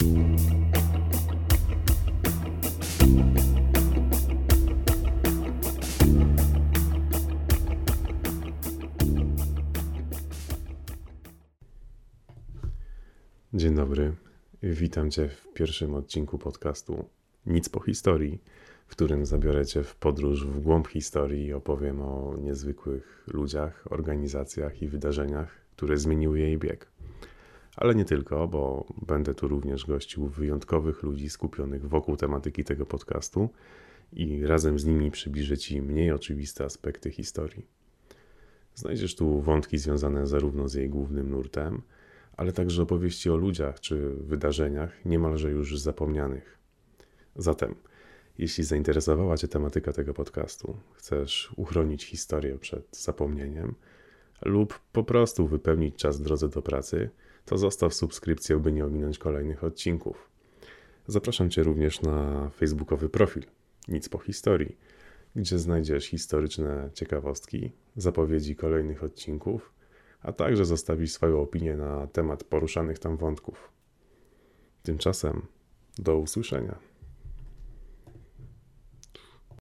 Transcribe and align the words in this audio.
Dzień 0.00 0.14
dobry. 13.74 14.14
Witam 14.62 15.10
Cię 15.10 15.28
w 15.28 15.52
pierwszym 15.52 15.94
odcinku 15.94 16.38
podcastu 16.38 17.08
Nic 17.46 17.68
po 17.68 17.80
historii, 17.80 18.42
w 18.86 18.90
którym 18.90 19.26
zabiorę 19.26 19.66
Cię 19.66 19.82
w 19.82 19.96
podróż 19.96 20.46
w 20.46 20.60
głąb 20.60 20.88
historii 20.88 21.46
i 21.46 21.52
opowiem 21.52 22.02
o 22.02 22.36
niezwykłych 22.38 23.24
ludziach, 23.26 23.84
organizacjach 23.90 24.82
i 24.82 24.88
wydarzeniach, 24.88 25.48
które 25.76 25.98
zmieniły 25.98 26.38
jej 26.38 26.58
bieg. 26.58 26.95
Ale 27.76 27.94
nie 27.94 28.04
tylko, 28.04 28.48
bo 28.48 28.86
będę 29.06 29.34
tu 29.34 29.48
również 29.48 29.86
gościł 29.86 30.28
wyjątkowych 30.28 31.02
ludzi 31.02 31.30
skupionych 31.30 31.88
wokół 31.88 32.16
tematyki 32.16 32.64
tego 32.64 32.86
podcastu 32.86 33.48
i 34.12 34.46
razem 34.46 34.78
z 34.78 34.84
nimi 34.84 35.10
przybliżę 35.10 35.58
Ci 35.58 35.82
mniej 35.82 36.10
oczywiste 36.12 36.64
aspekty 36.64 37.10
historii. 37.10 37.66
Znajdziesz 38.74 39.16
tu 39.16 39.40
wątki 39.40 39.78
związane 39.78 40.26
zarówno 40.26 40.68
z 40.68 40.74
jej 40.74 40.88
głównym 40.88 41.30
nurtem, 41.30 41.82
ale 42.36 42.52
także 42.52 42.82
opowieści 42.82 43.30
o 43.30 43.36
ludziach 43.36 43.80
czy 43.80 44.10
wydarzeniach 44.10 45.04
niemalże 45.04 45.50
już 45.50 45.80
zapomnianych. 45.80 46.58
Zatem, 47.36 47.74
jeśli 48.38 48.64
zainteresowała 48.64 49.36
Cię 49.36 49.48
tematyka 49.48 49.92
tego 49.92 50.14
podcastu, 50.14 50.76
chcesz 50.92 51.52
uchronić 51.56 52.04
historię 52.04 52.58
przed 52.58 52.96
zapomnieniem 52.96 53.74
lub 54.44 54.78
po 54.92 55.04
prostu 55.04 55.46
wypełnić 55.46 55.96
czas 55.96 56.20
w 56.20 56.24
drodze 56.24 56.48
do 56.48 56.62
pracy, 56.62 57.10
to 57.44 57.58
zostaw 57.58 57.94
subskrypcję, 57.94 58.56
by 58.56 58.72
nie 58.72 58.84
ominąć 58.84 59.18
kolejnych 59.18 59.64
odcinków. 59.64 60.30
Zapraszam 61.06 61.50
Cię 61.50 61.62
również 61.62 62.02
na 62.02 62.50
facebookowy 62.50 63.08
profil 63.08 63.42
Nic 63.88 64.08
po 64.08 64.18
historii, 64.18 64.76
gdzie 65.36 65.58
znajdziesz 65.58 66.06
historyczne 66.06 66.90
ciekawostki, 66.94 67.72
zapowiedzi 67.96 68.56
kolejnych 68.56 69.04
odcinków 69.04 69.76
a 70.26 70.32
także 70.32 70.64
zostawić 70.64 71.12
swoją 71.12 71.40
opinię 71.40 71.76
na 71.76 72.06
temat 72.06 72.44
poruszanych 72.44 72.98
tam 72.98 73.16
wątków. 73.16 73.72
Tymczasem 74.82 75.46
do 75.98 76.18
usłyszenia. 76.18 76.78